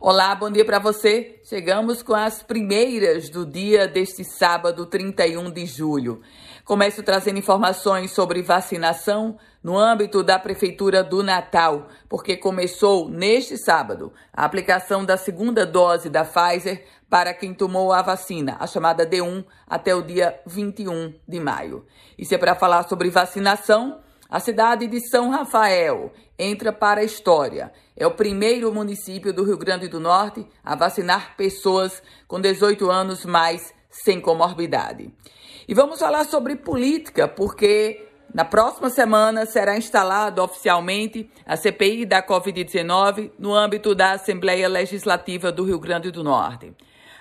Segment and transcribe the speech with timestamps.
[0.00, 1.40] Olá, bom dia para você.
[1.44, 6.20] Chegamos com as primeiras do dia deste sábado, 31 de julho.
[6.64, 14.12] Começo trazendo informações sobre vacinação no âmbito da Prefeitura do Natal, porque começou neste sábado
[14.32, 19.44] a aplicação da segunda dose da Pfizer para quem tomou a vacina, a chamada D1,
[19.64, 21.86] até o dia 21 de maio.
[22.18, 24.00] Isso é para falar sobre vacinação.
[24.34, 27.72] A cidade de São Rafael entra para a história.
[27.96, 33.24] É o primeiro município do Rio Grande do Norte a vacinar pessoas com 18 anos
[33.24, 35.14] mais sem comorbidade.
[35.68, 42.20] E vamos falar sobre política, porque na próxima semana será instalado oficialmente a CPI da
[42.20, 46.72] Covid-19 no âmbito da Assembleia Legislativa do Rio Grande do Norte.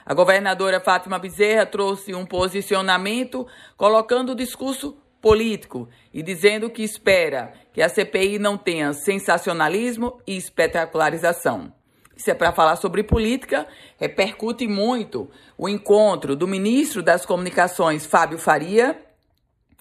[0.03, 3.45] A governadora Fátima Bezerra trouxe um posicionamento
[3.77, 10.35] colocando o discurso político e dizendo que espera que a CPI não tenha sensacionalismo e
[10.35, 11.71] espetacularização.
[12.13, 13.65] Isso é para falar sobre política,
[13.97, 18.99] repercute muito o encontro do ministro das Comunicações, Fábio Faria,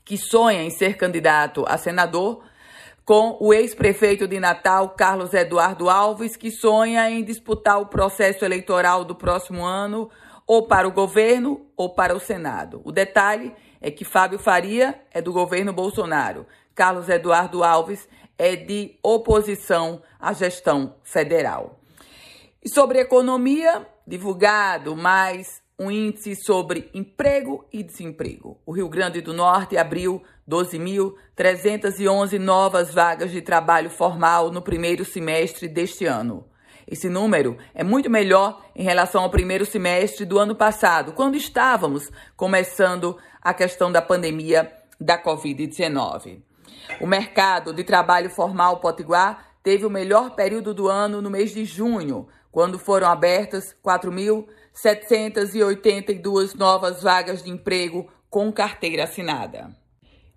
[0.05, 2.45] que sonha em ser candidato a senador,
[3.05, 9.05] com o ex-prefeito de Natal, Carlos Eduardo Alves, que sonha em disputar o processo eleitoral
[9.05, 10.09] do próximo ano,
[10.47, 12.81] ou para o governo ou para o Senado.
[12.85, 18.99] O detalhe é que Fábio Faria é do governo Bolsonaro, Carlos Eduardo Alves é de
[19.03, 21.79] oposição à gestão federal.
[22.65, 28.61] E sobre economia, divulgado mais um índice sobre emprego e desemprego.
[28.65, 35.67] O Rio Grande do Norte abriu 12.311 novas vagas de trabalho formal no primeiro semestre
[35.67, 36.45] deste ano.
[36.87, 42.11] Esse número é muito melhor em relação ao primeiro semestre do ano passado, quando estávamos
[42.37, 46.41] começando a questão da pandemia da Covid-19.
[47.01, 51.65] O mercado de trabalho formal potiguar teve o melhor período do ano no mês de
[51.65, 59.71] junho, quando foram abertas 4.782 novas vagas de emprego com carteira assinada.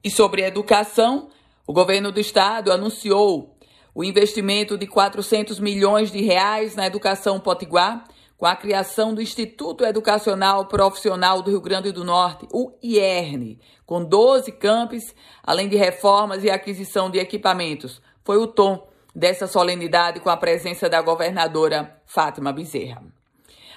[0.04, 1.30] E sobre educação,
[1.66, 3.55] o governo do estado anunciou
[3.96, 8.04] o investimento de 400 milhões de reais na educação potiguar,
[8.38, 14.04] com a criação do Instituto Educacional Profissional do Rio Grande do Norte, o IERN, com
[14.04, 18.02] 12 campos, além de reformas e aquisição de equipamentos.
[18.26, 18.86] Foi o tom
[19.16, 23.02] dessa solenidade com a presença da governadora Fátima Bezerra.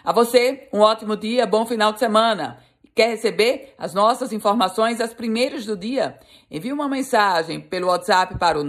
[0.03, 2.59] A você, um ótimo dia, bom final de semana.
[2.99, 6.19] Quer receber as nossas informações, as primeiras do dia?
[6.51, 8.65] Envie uma mensagem pelo WhatsApp para o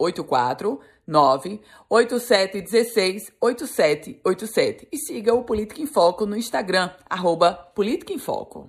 [0.00, 8.68] 84 98716 8787 e siga o Política em Foco no Instagram, arroba Política em Foco.